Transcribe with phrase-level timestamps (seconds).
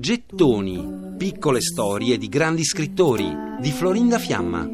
[0.00, 4.66] Gettoni, piccole storie di grandi scrittori di Florinda Fiamma.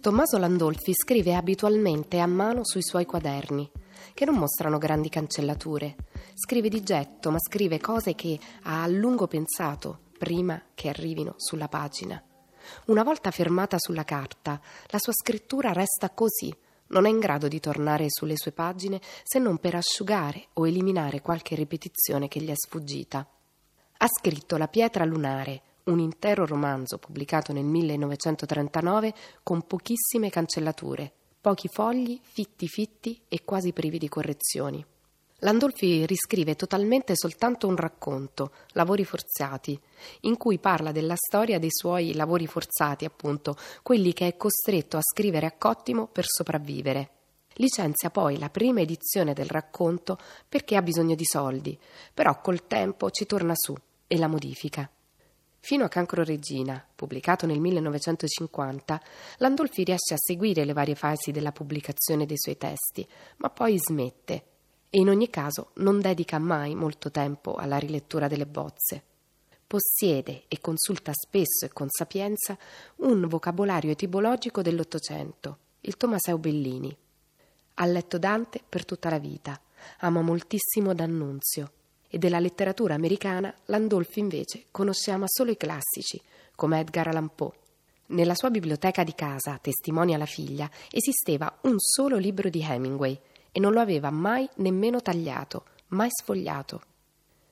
[0.00, 3.70] Tommaso Landolfi scrive abitualmente a mano sui suoi quaderni,
[4.14, 5.96] che non mostrano grandi cancellature.
[6.32, 11.68] Scrive di getto, ma scrive cose che ha a lungo pensato prima che arrivino sulla
[11.68, 12.18] pagina.
[12.86, 16.50] Una volta fermata sulla carta, la sua scrittura resta così,
[16.88, 21.20] non è in grado di tornare sulle sue pagine se non per asciugare o eliminare
[21.20, 23.26] qualche ripetizione che gli è sfuggita.
[23.98, 31.68] Ha scritto La pietra lunare, un intero romanzo pubblicato nel 1939 con pochissime cancellature, pochi
[31.68, 34.84] fogli, fitti fitti e quasi privi di correzioni.
[35.42, 39.78] Landolfi riscrive totalmente soltanto un racconto, Lavori forzati,
[40.22, 45.00] in cui parla della storia dei suoi lavori forzati, appunto, quelli che è costretto a
[45.00, 47.10] scrivere a cottimo per sopravvivere.
[47.54, 51.78] Licenzia poi la prima edizione del racconto perché ha bisogno di soldi,
[52.12, 53.76] però col tempo ci torna su
[54.08, 54.90] e la modifica.
[55.60, 59.00] Fino a Cancro Regina, pubblicato nel 1950,
[59.36, 64.56] Landolfi riesce a seguire le varie fasi della pubblicazione dei suoi testi, ma poi smette
[64.90, 69.02] e in ogni caso non dedica mai molto tempo alla rilettura delle bozze.
[69.66, 72.56] Possiede e consulta spesso e con sapienza
[72.96, 76.96] un vocabolario etimologico dell'Ottocento, il Tommaseo Bellini.
[77.74, 79.60] Ha letto Dante per tutta la vita,
[79.98, 81.72] ama moltissimo D'Annunzio
[82.08, 86.20] e della letteratura americana Landolfi invece conosce ama solo i classici,
[86.54, 87.52] come Edgar Allan Poe.
[88.06, 93.20] Nella sua biblioteca di casa, testimonia la figlia, esisteva un solo libro di Hemingway,
[93.58, 96.80] e non lo aveva mai nemmeno tagliato, mai sfogliato.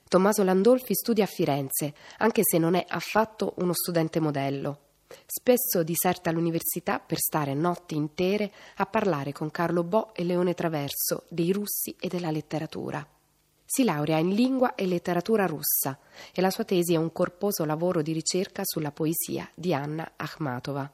[0.06, 4.78] Tommaso Landolfi studia a Firenze, anche se non è affatto uno studente modello.
[5.26, 11.24] Spesso diserta l'università per stare notti intere a parlare con Carlo Bo e Leone Traverso
[11.28, 13.04] dei russi e della letteratura.
[13.64, 15.98] Si laurea in lingua e letteratura russa
[16.32, 20.88] e la sua tesi è un corposo lavoro di ricerca sulla poesia di Anna Akhmatova.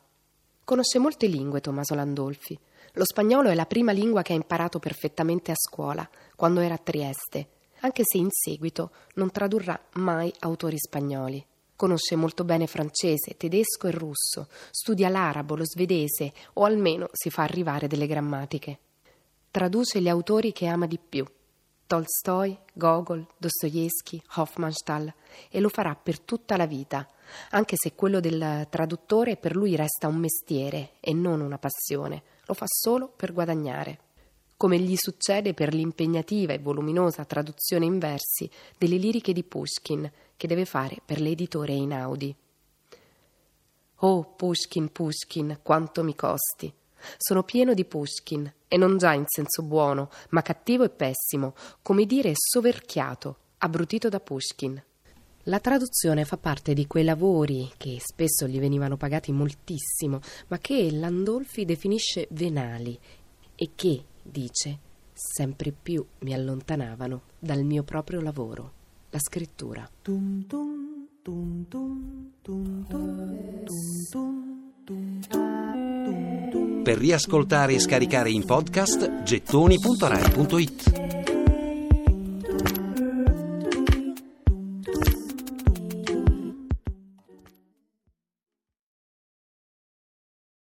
[0.65, 2.59] Conosce molte lingue Tommaso Landolfi.
[2.97, 6.79] Lo spagnolo è la prima lingua che ha imparato perfettamente a scuola, quando era a
[6.79, 7.49] Trieste,
[7.81, 11.43] anche se in seguito non tradurrà mai autori spagnoli.
[11.75, 17.45] Conosce molto bene francese, tedesco e russo, studia l'arabo, lo svedese o almeno si fa
[17.45, 18.79] arrivare delle grammatiche.
[19.51, 21.25] Traduce gli autori che ama di più.
[21.87, 25.13] Tolstoi, Gogol, Dostoevsky, Hofmannsthal
[25.51, 27.09] e lo farà per tutta la vita,
[27.51, 32.55] anche se quello del traduttore per lui resta un mestiere e non una passione, lo
[32.55, 33.99] fa solo per guadagnare,
[34.57, 38.49] come gli succede per l'impegnativa e voluminosa traduzione in versi
[38.79, 42.35] delle liriche di Pushkin che deve fare per l'editore Einaudi.
[43.97, 46.73] Oh, Pushkin, Pushkin, quanto mi costi!
[47.17, 52.07] Sono pieno di Pushkin, e non già in senso buono, ma cattivo e pessimo, come
[52.07, 54.83] dire soverchiato, abbrutito da Pushkin.
[55.47, 60.89] La traduzione fa parte di quei lavori che spesso gli venivano pagati moltissimo, ma che
[60.93, 62.97] Landolfi definisce venali
[63.57, 64.79] e che, dice,
[65.13, 68.73] sempre più mi allontanavano dal mio proprio lavoro,
[69.11, 69.89] la scrittura.
[76.85, 81.02] Per riascoltare e scaricare in podcast gettoni.rai.it